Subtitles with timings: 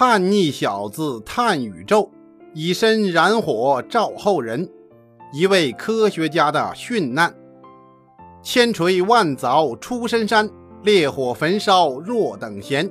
[0.00, 2.10] 叛逆小子探宇宙，
[2.54, 4.66] 以身燃火照后人。
[5.30, 7.34] 一位科学家的殉难。
[8.42, 10.48] 千锤万凿出深山，
[10.82, 12.90] 烈火焚烧若等闲。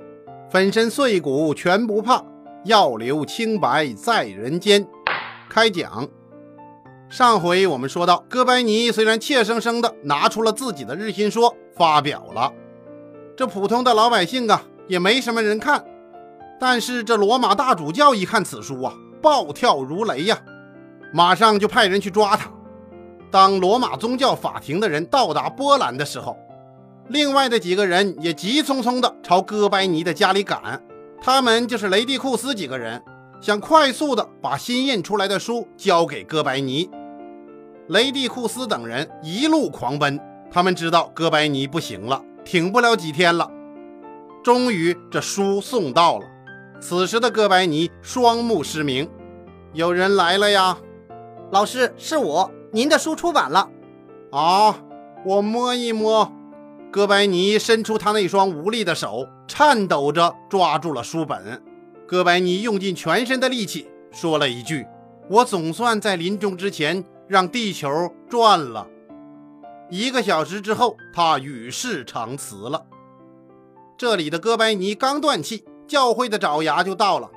[0.52, 2.24] 粉身碎骨全不怕，
[2.66, 4.86] 要留清白在人间。
[5.50, 6.08] 开讲。
[7.10, 12.54] 上回我们说到，哥白尼虽然怯生生的拿出了自己的日心说发表了，
[13.36, 15.84] 这普通的老百姓啊也没什么人看。
[16.60, 20.38] 但是这罗马大主教一看此书啊，暴跳如雷呀，
[21.14, 22.52] 马上就派人去抓他。
[23.32, 26.38] 当罗马宗教法庭的人到达波兰的时候，
[27.08, 30.82] 另外的几个人也急匆匆地朝哥白尼的家里赶。
[31.22, 33.02] 他们就是雷蒂库斯几个人，
[33.42, 36.90] 想快速地把新印出来的书交给哥白尼。
[37.88, 40.20] 雷蒂库斯等人一路狂奔，
[40.52, 43.50] 他们知道哥白尼不行了，挺不了几天了。
[44.44, 46.26] 终于，这书送到了。
[46.80, 49.10] 此时的哥白尼双目失明。
[49.74, 50.78] 有人来了呀，
[51.52, 53.70] 老师，是我，您的书出版了。
[54.32, 54.76] 啊，
[55.26, 56.32] 我摸一摸。
[56.92, 61.62] 哥白尼伸出他那双无力的手，颤抖着抓住了书本。
[62.08, 64.88] 哥白尼用尽全身的力气说了一句
[65.30, 68.88] ：“我总算在临终之前。”让地球转了
[69.92, 72.88] 一个小时之后，他与世长辞了。
[74.00, 77.30] 这里的哥白尼刚断气，教会的爪牙就到了。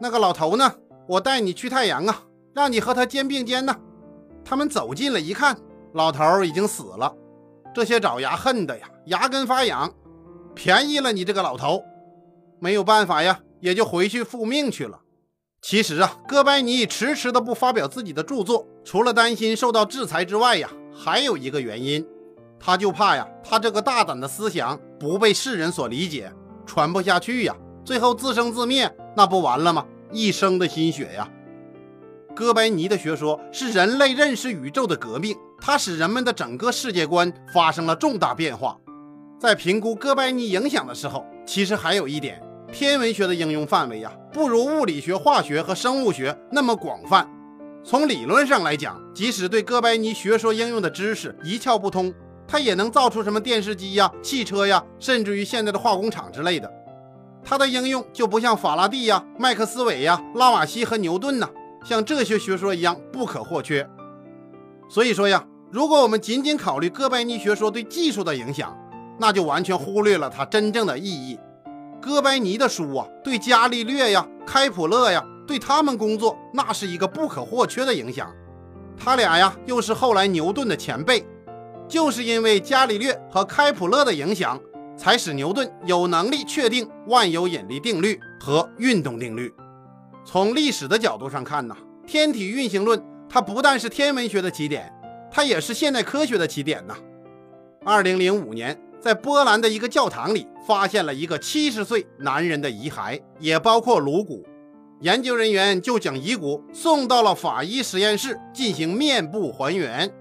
[0.00, 0.74] 那个老头呢？
[1.06, 3.74] 我带你去太阳啊，让你和他肩并肩呢。
[4.44, 5.56] 他们走近了一看，
[5.94, 7.14] 老头已经死了。
[7.74, 9.90] 这些爪牙恨的呀，牙根发痒。
[10.54, 11.84] 便宜了你这个老头，
[12.58, 15.00] 没有办法呀，也就回去复命去了。
[15.62, 22.06] 其实啊，哥白尼迟迟的不发表自己的著作，除了担心受到制裁之外呀，还有一个原因，
[22.60, 26.32] 他就怕呀，他这个大胆的思想不被世人所理解，
[26.66, 27.56] 传不下去呀，
[27.88, 29.82] 最后自生自灭，那不完了吗？
[30.12, 31.26] 一生的心血呀！
[32.36, 38.76] 哥白尼的学说是人类认识宇宙的革命，它使人们的整个世界观发生了重大变化。
[39.40, 42.38] 在评估哥白尼影响的时候，其实还有一点。
[42.70, 47.26] 天文学的应用范围呀，不如物理学、化学和生物学那么广泛。
[47.82, 52.12] 从理论上来讲，即使对哥白尼学说应用的知识一窍不通，
[52.46, 56.70] 他也能造出什么电视机呀、汽车呀，甚至于现在的化工厂之类的。
[57.48, 61.48] 它的应用就不像法拉第呀、麦克斯韦呀、拉瓦锡和牛顿呐，
[61.82, 63.88] 像这些学说一样不可或缺。
[64.86, 68.76] 所以说呀，如果我们仅仅考虑哥白尼学说对技术的影响，
[69.18, 71.40] 那就完全忽略了它真正的意义。
[72.02, 78.30] 哥白尼的书啊，对伽利略呀、开普勒呀，对他们工作那是一个不可或缺的影响。
[78.94, 81.26] 他俩呀，又是后来牛顿的前辈，
[81.88, 84.60] 就是因为伽利略和开普勒的影响，
[84.98, 89.50] 才使牛顿有能力确定万有引力定律和运动定律。
[90.26, 91.74] 从历史的角度上看呢，
[92.06, 94.92] 天体运行论它不但是天文学的起点，
[95.30, 96.96] 它也是现代科学的起点呐。
[97.84, 98.78] 二零零五年。
[99.00, 104.44] 在波兰的一个教堂里，发现了一个七十岁男人的遗骸，也包括颅骨。
[105.02, 110.12] 研究人员就将遗骨送到了法医实验室进行面部还原，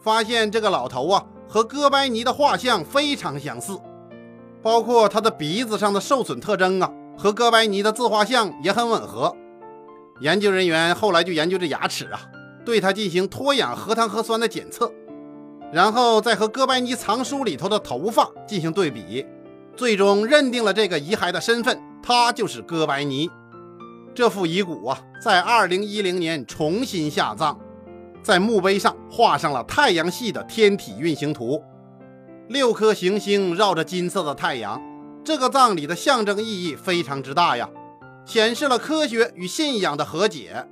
[0.00, 3.76] 发现这个老头啊和哥白尼的画像非常相似，
[4.64, 9.36] 包括他的鼻子上的受损特征啊和哥白尼的自画像也很吻合。
[10.20, 12.20] 研究人员后来就研究这牙齿啊，
[12.64, 14.90] 对他进行脱氧核糖核酸的检测。
[15.72, 19.26] 然后再和哥白尼藏书里头的头发进行对比，
[19.76, 23.28] 最终认定了这个遗骸的身份，他就是哥白尼。
[24.14, 27.58] 这副遗骨啊，在二零一零年重新下葬，
[28.22, 31.60] 在墓碑上画上了太阳系的天体运行图，
[32.48, 34.80] 六颗行星绕着金色的太阳。
[35.24, 37.68] 这个葬礼的象征意义非常之大呀，
[38.26, 40.66] 显示了科学与信仰的和解。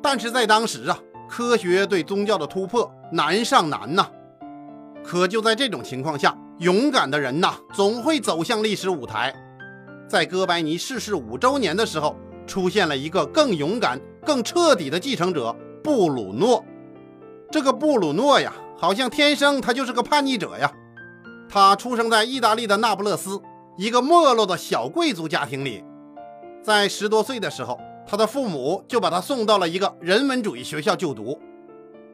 [0.00, 0.98] 但是在当时啊。
[1.28, 4.06] 科学对宗教的突破难上难呐，
[5.02, 9.34] 可就在这种情况下，勇敢的人呐总会走向历史舞台。
[10.06, 12.14] 在哥白尼逝世五周年的时候，
[12.46, 16.62] 出现了一个更勇敢、更彻底的继承者——布鲁诺。
[17.50, 20.72] 这个布鲁诺呀，好像天生他就是个叛逆者呀。
[21.48, 23.40] 他出生在意大利的那不勒斯
[23.78, 25.84] 一个没落的小贵族家庭里，
[26.64, 27.78] 在十多岁的时候。
[28.04, 31.40] 他的父母就把他送到了一个人文主义学校就读，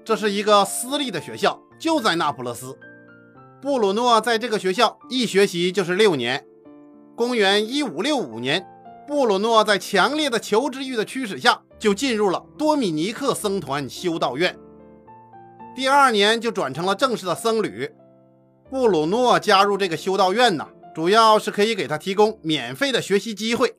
[0.04, 2.78] 这是一个私立的学校，就在那不勒斯。
[3.62, 6.44] 布鲁诺在这个学校一学习就是六年。
[7.16, 8.66] 公元一五六五年，
[9.06, 14.54] 布鲁诺在强烈的求知欲的驱使下，就进入了多米尼克僧团修道院。
[15.78, 17.88] 第二年就转成了正式的僧侣。
[18.68, 23.76] 布鲁诺加入这个修道院呢，主要是可以给他提供免费的学习机会。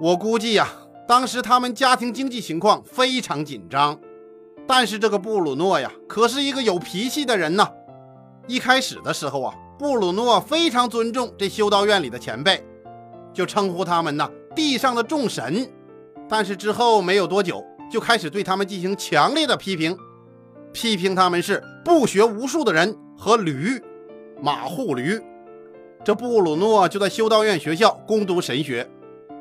[0.00, 0.68] 我估计呀，
[1.08, 3.98] 当时他们家庭经济情况非常紧张。
[4.68, 7.68] 但是这个布鲁诺呀，可是一个有脾气的人呢。
[8.46, 12.64] 一开始的时候啊，布鲁诺非常尊重这修道院里的前辈，
[13.32, 15.68] 就称呼他们呢“地上的众神”。
[16.30, 19.98] 但是之后没有多久，就开始对他们进行强烈的批评，
[20.74, 23.80] 批评他们是不学无术的人和驴，
[24.42, 25.18] 马户驴。
[26.04, 28.90] 这布鲁诺就在修道院学校攻读神学，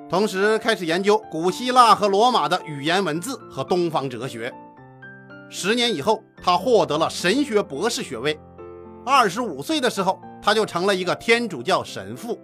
[0.08, 4.54] 同时开始研究古希腊和罗马的语言文字和东方哲学。
[5.50, 8.40] 十年以后，他获得了神学博士学位。
[9.04, 12.40] 二十五岁的时候，他就成了一个天主教神父。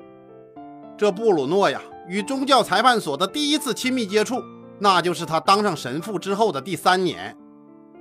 [0.98, 4.42] 这布鲁诺呀，与宗教裁判所的第一次亲密接触，
[4.80, 7.38] 那就是他当上神父之后的第三年，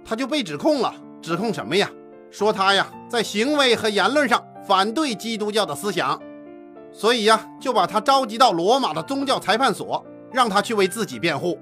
[0.05, 0.95] 他就被指控了。
[1.21, 1.91] 指控什么呀？
[2.31, 6.21] 说他呀，在行为和言论上反对基督教的思想，
[6.93, 11.59] 所以呀，就把他召集到罗马的宗教裁判所，让他去为自己辩护。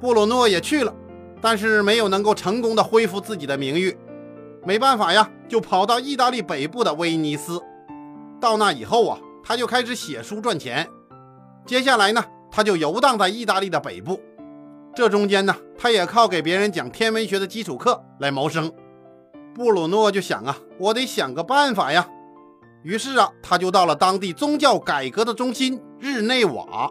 [0.00, 0.94] 布鲁诺也去了。
[1.42, 3.96] 但是没有能够成功的恢复自己的名誉，
[4.62, 7.58] 没办法呀，就跑到意大利北部的威尼斯。
[8.38, 10.86] 到那以后啊，他就开始写书赚钱。
[11.64, 14.20] 接下来呢，他就游荡在意大利的北部。
[14.94, 18.72] 这中间呢，他也靠给别人讲天文学的基础课来谋生。
[19.54, 22.08] 布鲁诺就想啊，我得想个办法呀。
[22.82, 26.90] 于是啊，他就到了当地宗教改革的中心日内瓦。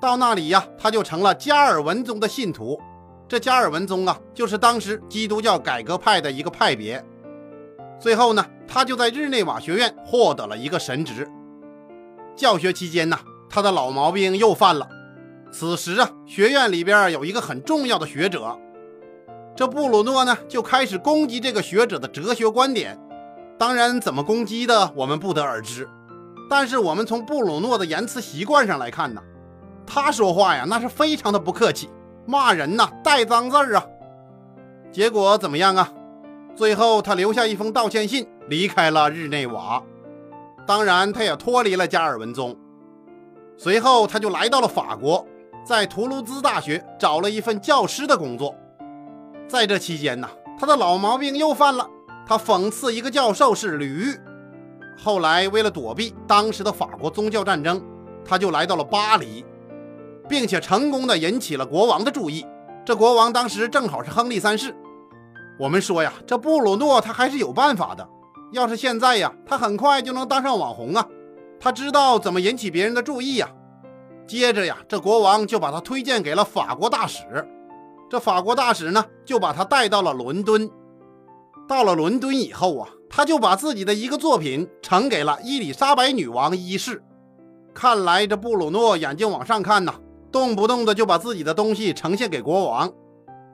[0.00, 2.80] 到那里呀，他就成了加尔文宗的信徒。
[3.28, 7.04] 这加尔文宗啊，就是当时基督教改革派的一个派别。
[7.98, 11.30] 最后呢，他就在日内瓦学院获得了一个神职。
[12.34, 13.18] 教学期间呢，
[13.48, 14.88] 他的老毛病又犯了。
[15.52, 18.56] 此时啊，学院里边有一个很重要的学者，
[19.56, 22.98] 这布鲁诺呢就开始攻击这个学者的哲学观点。
[23.58, 25.88] 当然，怎么攻击的我们不得而知。
[26.48, 29.20] 但是我们从布鲁诺的言辞习惯上来看呢，
[29.86, 31.90] 他说话呀，那是非常的不客气。
[32.26, 33.84] 骂人呐，带脏字儿啊！
[34.92, 35.92] 结果怎么样啊？
[36.54, 39.82] 最后他留下一封道歉信，离开了日内瓦。
[40.66, 42.56] 当然，他也脱离了加尔文宗。
[43.56, 45.26] 随后他就来到了法国，
[45.64, 48.54] 在图卢兹大学找了一份教师的工作。
[49.48, 50.28] 在这期间呢，
[50.58, 51.88] 他的老毛病又犯了，
[52.26, 54.16] 他讽刺一个教授是驴。
[54.96, 57.82] 后来为了躲避当时的法国宗教战争，
[58.24, 59.44] 他就来到了巴黎。
[60.30, 62.46] 并且成功的引起了国王的注意。
[62.84, 64.72] 这国王当时正好是亨利三世。
[65.58, 68.08] 我们说呀，这布鲁诺他还是有办法的。
[68.52, 71.04] 要是现在呀，他很快就能当上网红啊。
[71.58, 73.50] 他知道怎么引起别人的注意呀。
[74.30, 77.24] 接着呀，这国王就把他推荐给了法国大使。
[78.08, 80.70] 这法国大使呢，就把他带到了伦敦。
[81.66, 87.02] 到了伦敦以后啊，他就把自己的一个作品呈给了伊丽莎白女王一世。
[87.74, 89.96] 看来这布鲁诺眼睛往上看呐。
[90.30, 92.88] 动不动的就把自己的东西呈现给国王，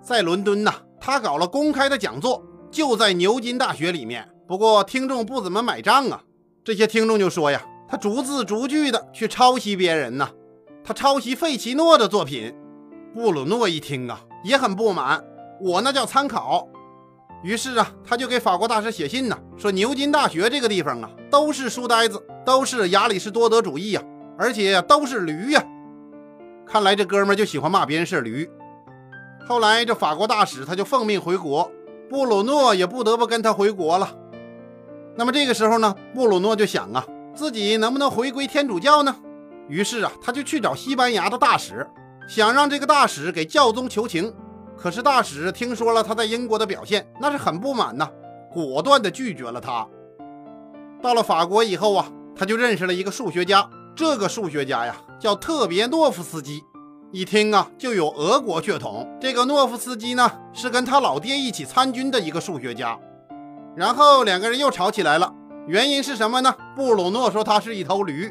[0.03, 0.71] 在伦敦呢，
[1.01, 4.29] 他搞了公开的讲座，就在牛津大学里面。
[4.47, 6.23] 不过听众不怎么买账啊，
[6.63, 10.29] 这些听众就说呀，他逐字逐句的去抄袭别人呢，
[10.87, 12.55] 他抄袭费奇诺的作品。
[13.13, 15.21] 布鲁诺一听啊，也很不满，
[15.61, 16.69] 我那叫参考。
[17.43, 24.03] 于是啊，他就给法国大使写信呢，说牛津大学这个地方啊，都是书呆子，都是亚里士多德主义呀，
[24.39, 25.65] 而且都是驴呀。
[26.65, 28.49] 看来这哥们就喜欢骂别人是驴。
[29.49, 31.69] 后来这法国大使他就奉命回国，
[32.09, 34.17] 布鲁诺也不得不跟他回国了。
[35.17, 39.17] 那么这个时候呢，布鲁诺就想啊，自己能不能回归天主教呢？
[39.69, 41.87] 于是啊，他就去找西班牙的大使，
[42.29, 44.33] 想让这个大使给教宗求情。
[44.77, 48.09] 可是大使听说了他在英国的表现，那是很不满呐，
[48.53, 49.87] 果断的拒绝了他。
[51.03, 52.07] 到了法国以后啊，
[52.37, 53.69] 他就认识了一个数学家。
[53.95, 56.63] 这个数学家呀，叫特别诺夫斯基，
[57.11, 59.09] 一听啊就有俄国血统。
[59.19, 62.99] 这个诺夫斯基呢，是跟他老爹一起参军的一个数学家。
[63.75, 65.33] 然后两个人又吵起来了，
[65.67, 66.55] 原因是什么呢？
[66.75, 68.31] 布鲁诺说他是一头驴。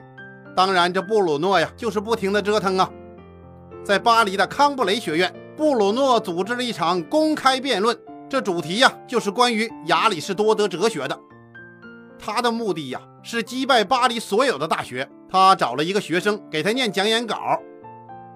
[0.56, 2.90] 当然，这布鲁诺呀，就是不停的折腾啊。
[3.84, 7.96] 在巴黎的康布雷学院，布鲁诺组织了一场公开辩论，
[8.30, 11.20] 这主题呀，就是关于亚里士多德哲学的。
[12.18, 15.08] 他的目的呀，是击败巴黎所有的大学。
[15.30, 17.60] 他找了一个学生给他念讲演稿，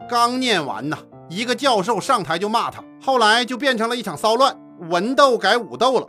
[0.10, 0.98] 刚念完呢，
[1.30, 4.60] 一个教授上台就骂他，后来就变成了一场骚乱，
[4.90, 6.08] 文斗改武斗了。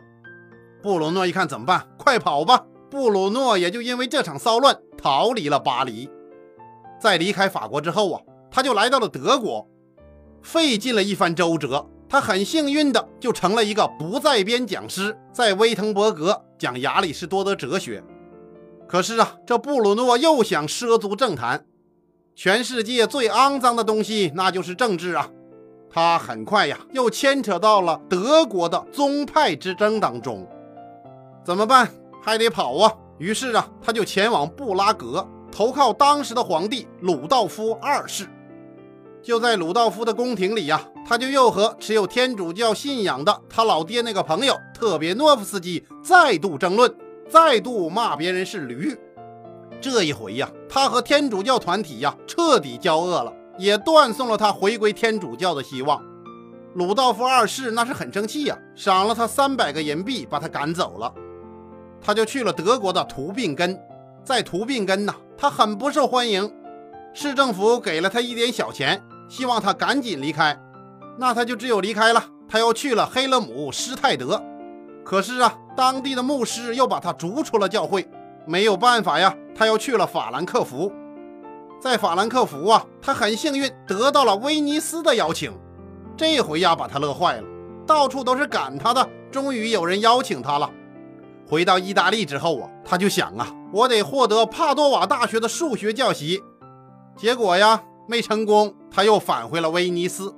[0.83, 1.87] 布鲁诺一看怎么办？
[1.97, 2.65] 快跑吧！
[2.91, 6.11] 布鲁诺也就因为这场骚乱逃离了巴黎。
[7.01, 8.21] 在离开法国之后啊，
[8.51, 9.67] 他就来到了德国，
[10.43, 18.03] 费尽了一番周折，他很幸运的就成了一个不在编讲师，在威滕伯格讲亚里士多德哲学。
[18.89, 21.65] 可是啊，这布鲁诺又想涉足政坛，
[22.35, 25.31] 全世界最肮脏的东西那就是政治啊！
[25.93, 30.47] 他很快呀，又牵扯到了德国的宗派之争当中。
[31.45, 31.91] 怎么办？
[32.23, 32.93] 还得跑啊！
[33.19, 38.27] 于是啊，他就前往布拉格，投靠当时的皇帝鲁道夫二世。
[39.23, 46.95] 就在鲁道夫的宫廷里呀，他就又和持有天主教信仰的他老爹那个朋友特别诺夫斯基再度争论，
[47.29, 48.97] 再度骂别人是驴。
[49.79, 56.03] 这一回呀，他和天主教团体呀彻底交恶了，也断送了他回归天主教的希望。
[56.75, 61.13] 鲁道夫二世那是很生气呀，赏了他三百个银币，把他赶走了。
[62.03, 63.79] 他就去了德国的图宾根，
[64.25, 66.53] 在图宾根呢，他很不受欢迎，
[67.13, 69.03] 市政府给了他一点小钱。
[69.29, 70.59] 希望他赶紧离开，
[71.17, 72.25] 那他就只有离开了。
[72.49, 74.43] 他又去了黑勒姆施泰德，
[75.05, 78.09] 可是啊，当地的牧师又把他逐出了教会。
[78.45, 80.93] 没有办法呀，他又去了法兰克福。
[81.81, 85.53] 在法兰克福啊，他很幸运得到了威尼斯的邀请。
[86.17, 87.45] 这回呀，把他乐坏了，
[87.87, 89.09] 到处都是赶他的。
[89.31, 90.69] 终于有人邀请他了。
[91.51, 96.41] 回到意大利之后啊，他就想啊，我得获得帕多瓦大学的数学教习。
[97.17, 97.83] 结果呀。
[98.09, 100.35] 没成功，他又返回了威尼斯。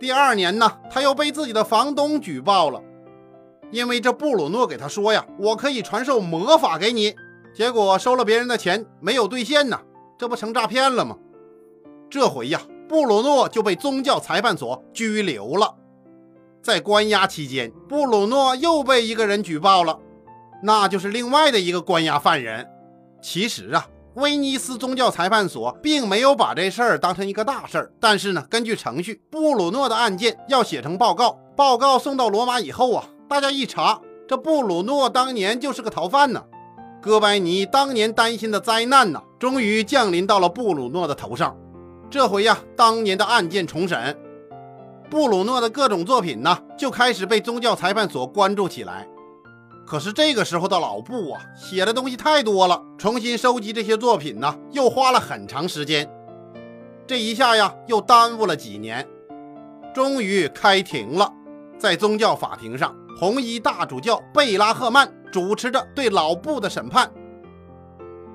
[0.00, 2.80] 第二年呢，他又被自己的房东举报了，
[3.70, 7.14] 因为这布鲁诺给他说呀：“我可以传授魔法给你。”
[7.54, 9.78] 结果收了别人的钱，没有兑现呢，
[10.16, 11.18] 这不成诈骗了吗？
[12.08, 15.74] 这回呀，布鲁诺就被宗教裁判所拘留了。
[16.62, 19.98] 在关押期间，布鲁诺又被一个人举报了，
[20.62, 22.68] 那就是另外的一个关押犯人。
[23.20, 23.86] 其实啊。
[24.14, 36.42] 威尼斯宗教裁判所并没有把这事儿当成一个大事儿，但是呢，根据程序，布鲁诺的案件要写成报告，报告送到罗马以后啊，大家一查，这布鲁诺当年就是个逃犯呢。
[37.00, 41.56] 哥白尼当年担心的灾难呢，终于降临到了布鲁诺的头上。
[42.10, 44.18] 这回呀，当年的案件重审，
[45.08, 49.06] 布鲁诺的各种作品呢，就开始被宗教裁判所关注起来。
[49.88, 56.06] 可是这个时候的老布啊，写的东西太多了，重新收集这些作品呢，又花了很长时间。
[57.06, 59.08] 这一下呀，又耽误了几年。
[59.94, 61.32] 终于开庭了，
[61.78, 67.10] 在宗教法庭上，红衣大主教贝拉赫曼主持着对老布的审判。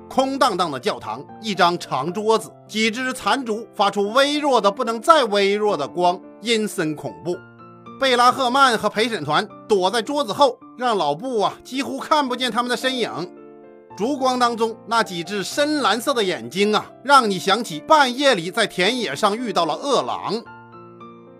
[0.09, 7.37] 空荡荡的教堂，一张长桌子，几只残烛发出微弱的不能再微弱的光，阴森恐怖。
[7.99, 10.57] 贝拉赫曼和陪审团躲在桌子后。
[10.77, 13.09] 让老布啊几乎看不见他们的身影，
[13.95, 20.43] 烛光当中那几只深蓝色的眼睛啊，让你想起半夜里在田野上遇到了饿狼。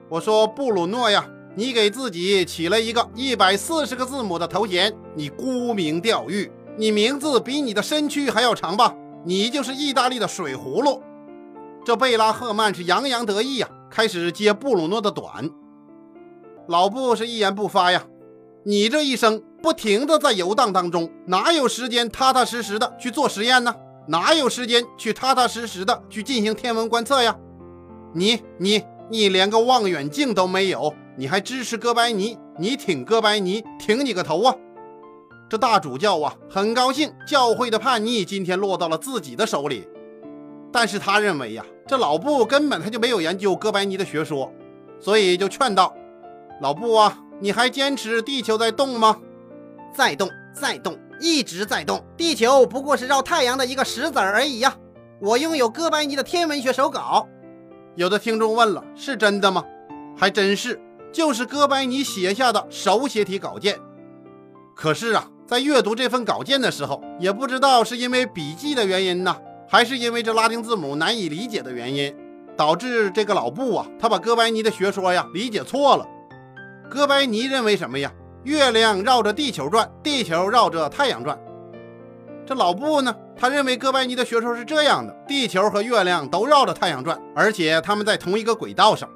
[0.10, 8.94] 我说布鲁诺呀，你给自己起了一个一百四十个字母的头衔，你沽名钓誉，你名字比你的身躯还要长吧？
[9.26, 11.02] 你就是意大利的水葫芦。
[11.84, 15.50] 这贝拉赫曼是洋洋得意呀，开始接布鲁诺的短。
[16.68, 18.04] 老布是一言不发呀。
[18.66, 23.76] 你这一生不停的在游荡当中，哪有时间踏踏实实的去做实验呢？
[24.08, 27.36] 哪有时间去踏踏实实的去进行天文观测呀？
[28.14, 32.38] 你你你连个望远镜都没有，你还支持哥白尼？
[32.58, 34.56] 你挺哥白尼，挺你个头啊！
[35.50, 39.88] 这大主教啊，很高兴教会的叛逆今天落到了自己的手里，
[40.72, 44.54] 但是他认为呀，这老布根本他就没有研究哥白尼的学说，
[45.00, 45.94] 所以就劝道
[46.62, 49.18] ：“老布啊。”你还坚持地球在动吗？
[49.94, 52.04] 在动，在动，一直在动。
[52.18, 54.76] 地球不过是绕太阳的一个石子而已呀。
[55.20, 57.28] 我拥有哥白尼的天文学手稿。
[57.96, 59.64] 有的听众问了，是真的吗？
[60.18, 63.80] 还真是，就是哥白尼写下的手写体稿件。
[64.76, 69.38] 可是啊，在阅读这份稿件的时候，也不知道是因为笔记的原因呢，
[69.68, 72.16] 还是因为这拉丁字母难以理解的原因，
[72.58, 76.08] 导致这个老布啊，他把哥白尼的学说呀理解错了。
[76.94, 78.14] 哥白尼认为什么呀？
[78.44, 81.36] 月亮绕着地球转，地球绕着太阳转。
[82.46, 83.16] 这老布呢？
[83.36, 89.10] 他认为哥白尼的学说是这样的：地球和月亮都绕着太阳转，而且他们在同一个轨道上。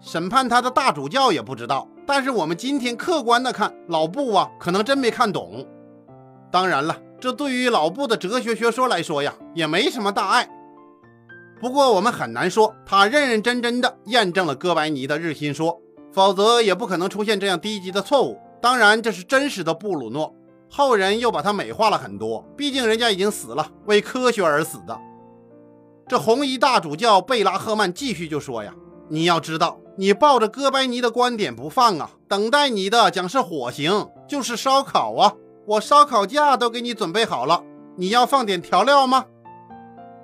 [0.00, 1.86] 审判他的大主教也不知道。
[2.04, 5.64] 但是我们今天客观的看，老布啊，可能真没看懂。
[6.50, 10.48] 当然了，这对于老布的哲学学说来说呀，也没什么大碍。
[11.60, 15.80] 不过我们很难说他认认真真的验证了哥白尼的日心说。
[16.14, 18.38] 否则也不可能出现这样低级的错误。
[18.62, 20.32] 当然，这是真实的布鲁诺，
[20.70, 22.46] 后人又把他美化了很多。
[22.56, 24.96] 毕竟人家已经死了，为科学而死的。
[26.06, 28.72] 这红衣大主教贝拉赫曼继续就说呀
[29.10, 35.34] ：“你要知道，你抱着哥白尼的观点不放啊，等待你的将是火刑，就是烧烤啊！
[35.66, 37.64] 我烧烤架都给你准备好了，
[37.96, 39.24] 你要放点调料吗？”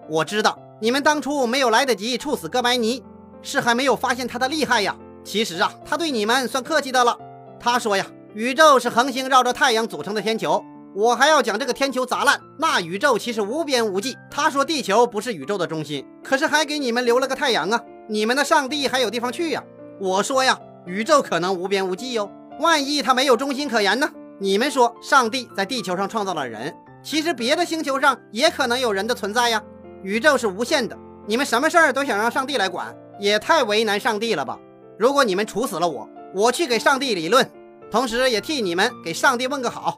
[0.08, 3.02] 我知道，你们当初没有来得及处死哥白尼，
[3.42, 4.96] 是还没有发现他的厉害呀。
[5.30, 7.16] 其实啊，他对你们算客气的了。
[7.60, 10.60] 他说呀，宇宙是恒星绕着太阳组成的天球。
[10.92, 14.18] 我还要讲这个天球砸烂，那宇宙其实无边无际。
[14.28, 17.80] 他说地球不是宇宙的中心，可是还给你们留了个太阳啊！
[18.08, 19.62] 你们的上帝还有地方去呀？
[20.00, 24.10] 我说呀，宇宙可能无边无际哟，万一它没有中心可言呢？
[24.40, 29.62] 你们说上帝在地球上创造了人，其实别的星球上也可能有人的存在呀。
[30.02, 34.58] 宇宙是无限的，你们什么事儿都想让上帝来管，也太为难上帝了吧？
[35.00, 37.50] 如果你们处死了我，我去给上帝理论，
[37.90, 39.96] 同时也替你们给上帝问个好。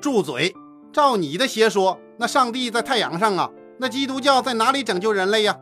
[0.00, 0.54] 住嘴！
[0.92, 5.58] 照你的邪说，那上帝在太阳上啊，那基督教在哪里拯救人类呀？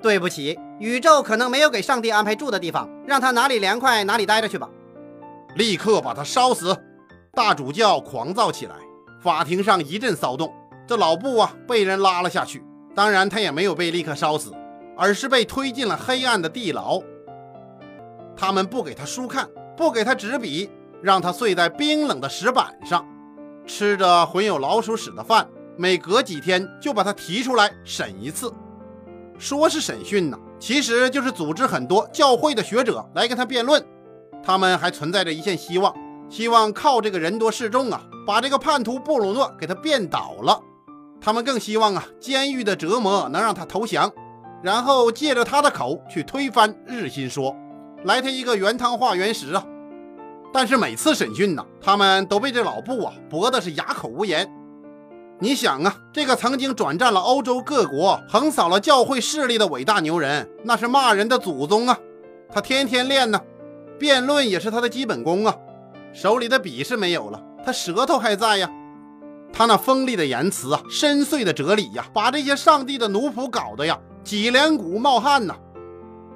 [0.00, 4.70] 对不起，宇宙可能没有给上帝安排住的地方，让他哪里凉快哪里待着去吧。
[5.56, 6.74] 立刻把他烧死！
[7.34, 8.76] 大主教狂躁起来，
[9.22, 10.50] 法庭上一阵骚动。
[10.88, 12.64] 这老布啊，被人拉了下去。
[12.94, 14.54] 当然，他也没有被立刻烧死，
[14.96, 17.02] 而是被推进了黑暗的地牢。
[18.36, 20.70] 他们不给他书看，不给他纸笔，
[21.02, 23.04] 让他睡在冰冷的石板上。
[23.66, 28.52] 吃着混有老鼠屎的饭，每隔几天就把他提出来审一次，
[29.38, 33.84] 说是审讯呢，其实就是组织很多教会的学者来跟他辩论。
[34.44, 35.92] 他们还存在着一线希望，
[36.28, 40.60] 希望靠这个人多势众啊，把这个叛徒布鲁诺给他变倒了。
[41.20, 44.12] 他们更希望啊，监狱的折磨能让他投降，
[44.62, 47.56] 然后借着他的口去推翻日心说，
[48.06, 49.66] 来他一个原汤化原食啊。
[50.52, 54.50] 但是每次审讯呢，他们都被这老布啊驳的是哑口无言。
[55.38, 61.98] 你想啊，这个曾经转战了欧洲各国、横扫了教会势力的伟大牛人，那是骂人的祖宗啊！
[62.50, 63.38] 他天天练呢，
[63.98, 65.54] 辩论也是他的基本功啊。
[66.14, 68.70] 手里的笔是没有了，他舌头还在呀。
[69.52, 75.54] 他那锋利的言辞啊，深邃的哲理呀，把这些上帝的奴仆搞得呀脊梁骨冒汗呐。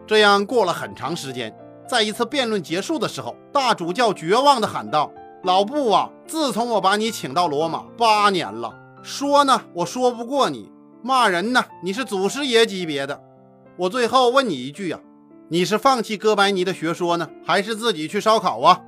[0.06, 1.56] 这样过了很长时间。
[1.90, 5.10] 在一次辩论结束的时候，大主教绝望地喊道
[5.42, 8.72] ：“老布啊，自从我把你请到罗马八年了，
[9.02, 10.70] 说呢我说不过你，
[11.02, 13.20] 骂人呢你是祖师爷级别的。
[13.76, 15.00] 我最后问你一句啊，
[15.48, 18.82] 你是放弃哥白尼的学说呢，还是自己去烧烤啊？”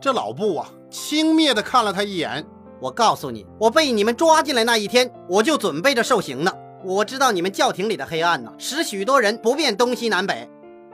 [0.00, 2.46] 这老布啊，轻蔑地看了他一眼。
[2.80, 6.52] 我告诉你，我被你们抓进来那一天，我就准备着受刑呢。
[6.84, 10.48] 我知道你们教廷里的黑暗呢，使许多人不辨东西南北。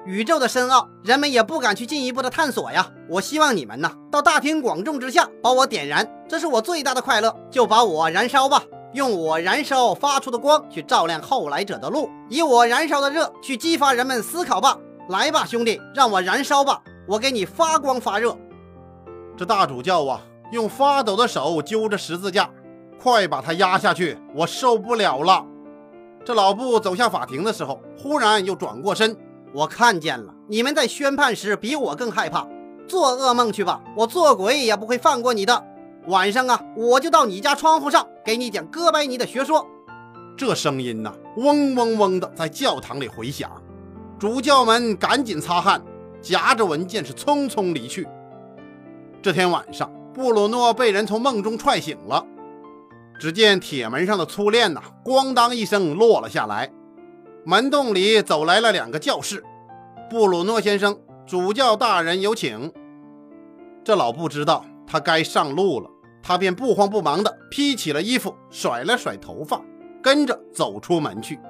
[0.05, 2.91] 宇宙的深奥，人们也不敢去进一步的探索呀。
[3.09, 7.33] 我希望你们呢，到大庭广众之下把我点燃，这是我最大的快乐。
[7.51, 14.77] 就把我燃烧吧，用我燃烧发出的光去照亮后来者的路，以我燃烧的热去激发人们思考吧。
[15.09, 18.37] 来吧，兄弟，让我燃烧吧，我给你发光发热。
[19.37, 22.51] 这大主教啊，用发抖的手揪着十字架，
[23.01, 25.47] 快把他压下去，我受不了了。
[26.25, 29.17] 这老布走下法庭的时候，忽然又转过身。
[29.55, 32.47] 我看见了，你们在宣判时比我更害怕。
[32.89, 35.65] 做噩梦去吧，我做鬼也不会放过你的。
[36.07, 39.67] 晚上啊，我就到你家窗户上给你讲哥白尼的学说。
[40.37, 43.51] 这声音呢，嗡嗡嗡的在教堂里回响。
[44.19, 45.83] 主教们赶紧擦汗，
[46.21, 48.09] 夹着文件是匆匆离去。
[49.23, 52.25] 这天晚上，布鲁诺被人从梦中踹醒了。
[53.21, 56.73] 只见铁门上的粗链呐，咣当一声落了下来。
[57.45, 59.43] 门洞里走来了两个教士，
[60.09, 62.73] 布鲁诺先生，主教大人有请。
[63.83, 65.91] 这老布知道他该上路了，
[66.23, 69.61] 他便不慌不忙地披起了衣服，甩了甩头发，
[70.01, 71.41] 跟着走出门去。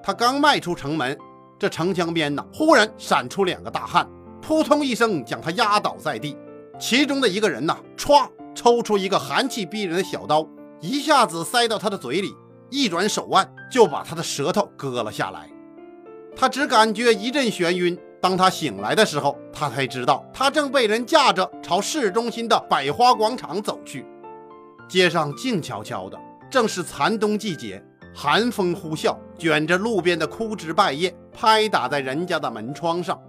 [0.00, 1.18] 他刚迈出城门，
[1.58, 4.08] 这城墙边呢，忽然闪出两个大汉，
[4.40, 6.36] 扑通一声将他压倒在地。
[6.78, 10.46] 其中的一个人呢，歘，抽出一个寒气逼人的小刀，
[10.80, 12.32] 一下子塞到他的嘴里。
[12.68, 15.48] 一转手腕，就把他的舌头割了下来。
[16.36, 17.98] 他只感觉一阵眩晕。
[18.18, 24.04] 当他醒来的时候，他才知道他正被人架着朝市中心的百花广场走去。
[24.88, 26.18] 街上静悄悄的，
[26.50, 33.20] 正是残冬季节，寒风呼啸，卷着路边的枯枝败叶，拍打在人家的门窗上。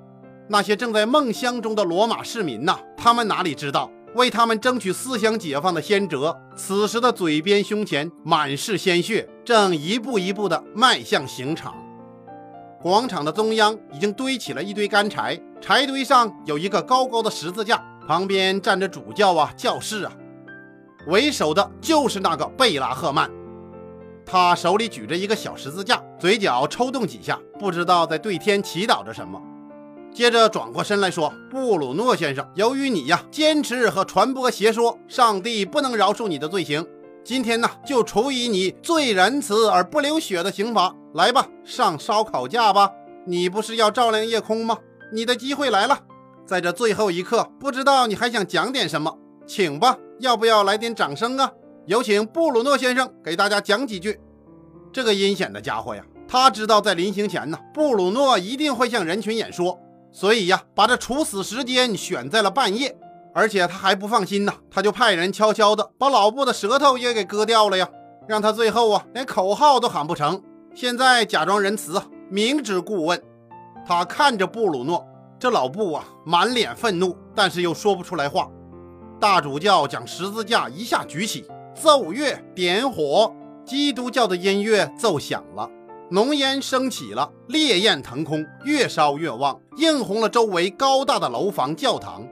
[0.47, 3.91] 那些正在梦乡中的罗马市民呐，他们哪里知道？
[4.17, 11.75] 为他们争取思想解放的先哲，此时的嘴边、胸前满是鲜血，正一步一步地迈向刑场。
[12.81, 20.11] 广场的中央已经堆起了一堆干柴，柴堆上有一个高高的十字架，旁边站着主教啊、教士啊，
[21.05, 23.29] 为首的就是那个贝拉赫曼，
[24.25, 29.39] 他手里举着一个小十字架，嘴角抽动几下，不知道在对天祈祷着什么。
[30.17, 36.83] 接着转过身来说：“布鲁诺先生，由于你呀坚持和传播邪说，上帝不能饶恕你的罪行。
[37.23, 40.95] 今天呢，就处以你最仁慈而不流血的刑罚。
[41.13, 42.91] 来吧，上烧烤架吧！
[43.27, 44.79] 你不是要照亮夜空吗？
[45.13, 45.99] 你的机会来了，
[46.47, 49.99] 在这最后一刻，不知道你还想讲点什么，请吧。
[50.17, 51.51] 要不要来点掌声啊？
[51.85, 54.19] 有请布鲁诺先生给大家讲几句。
[54.91, 59.79] 这个阴险的家伙呀，他知道在临行前呢，布鲁诺一定会向人群演说，
[60.19, 62.97] 所以呀，把这处死时间选在了半夜。
[63.35, 67.87] 而且他还不放心呢，他就派人悄悄的把老布的舌头也给割掉了呀，
[68.27, 70.41] 让他最后啊连口号都喊不成。
[70.73, 72.01] 现在假装仁慈，
[72.31, 73.21] 明知故问。
[73.85, 75.05] 他看着布鲁诺，
[75.37, 78.49] 这老布啊满脸愤怒，但是又说不出来话。
[79.19, 83.31] 大主教将十字架一下举起，奏乐点火，
[83.63, 85.69] 基督教的音乐奏响了，
[86.09, 92.25] 浓烟升起了，烈焰腾空，越烧越旺，映红了周围高大的楼房、教堂。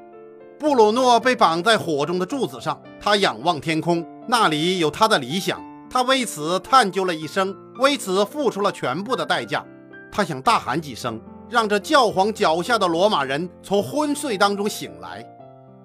[0.58, 5.62] 布鲁诺被绑在火中的柱子上，他仰望天空，那里有他的理想。
[5.90, 9.66] 他为此探究了一生，为此付出了全部的代价。
[10.10, 15.26] 他想大喊几声，让这教皇脚下的罗马人从昏睡当中醒来，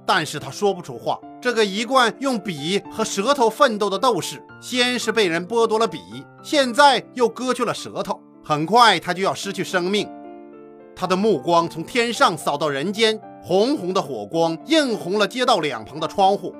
[0.06, 1.18] 但是他说不出话。
[1.40, 5.98] 这个一贯用笔和舌头奋斗的斗士，先是被人剥夺了笔，
[6.42, 10.08] 现在又割去了舌头，很快他就要失去生命。
[10.94, 13.20] 他的目光从天上扫到人间。
[13.42, 16.54] 红红的火光映红了街道两旁的窗户，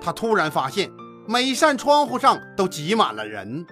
[0.00, 0.88] 他突然发现
[1.26, 3.66] 每扇窗户上都挤满了人。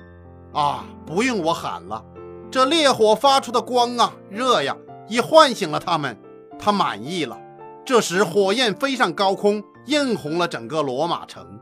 [0.52, 2.04] 啊，不用我喊了，
[2.50, 4.76] 这烈火发出的光啊，热呀，
[5.08, 6.18] 已唤醒了他们。
[6.58, 7.38] 他满意了。
[7.84, 11.58] 这时，火焰飞上高空，映红了整个罗马城。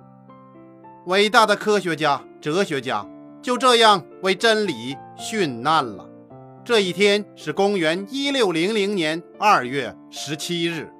[1.06, 3.06] 伟大的科学家、哲学家
[3.40, 6.06] 就这样为真理殉难了。
[6.64, 10.92] 这一天是公元一六零零年二月十七日。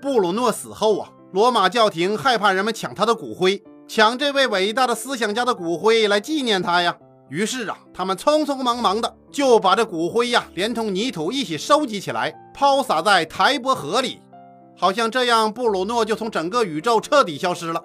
[0.00, 6.96] 布鲁诺死后啊，罗马教廷害怕人们抢他的骨灰，抢这位伟大的思想家的骨灰来纪念他呀。
[7.30, 14.20] 于是啊，他们匆匆忙忙的就把这骨灰呀，连同泥土一起收集起来，抛洒在台伯河里，
[14.76, 17.82] 好像这样布鲁诺就从整个宇宙彻底消失了。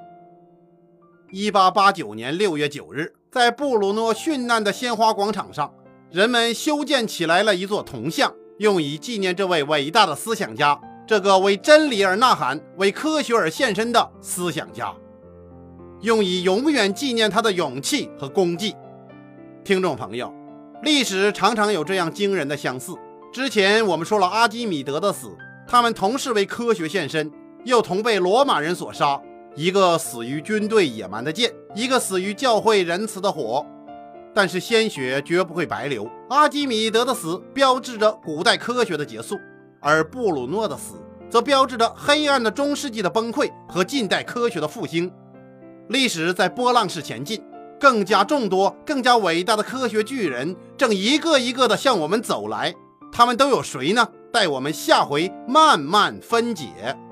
[1.31, 5.73] 一八八九年六月九日，在布鲁诺殉难的鲜花广场上。
[6.11, 14.91] 人们修建起来了一座铜像，用以纪念这位伟大的思想家，这个为真理而呐喊、为科学而献身的思想家，
[16.01, 18.75] 用以永远纪念他的勇气和功绩。
[19.63, 20.33] 听众朋友，
[20.81, 22.95] 历史常常有这样惊人的相似。
[23.31, 25.37] 之前我们说了阿基米德的死，
[25.71, 27.31] 他们同是为科学献身，
[27.63, 29.21] 又同被罗马人所杀，
[29.55, 33.63] 一个死于军队野蛮的剑，一个死于教会仁慈的火。
[34.33, 36.09] 但是鲜血绝不会白流。
[36.27, 39.37] 阿基米德的死标志着古代科学的结束，
[39.79, 40.95] 而布鲁诺的死
[41.29, 45.11] 则标志着黑暗的中世纪的崩溃和近代科学的复兴。
[45.89, 47.43] 历史在波浪式前进，
[47.79, 52.73] 更加众多、更加伟大的科学巨人正一个一个的向我们走来。
[53.11, 54.07] 他们都有谁呢？
[54.31, 57.08] 待我们下回慢慢分解。